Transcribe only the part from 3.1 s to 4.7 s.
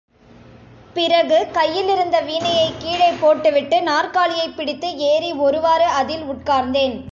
போட்டுவிட்டு, நாற்காலியைப்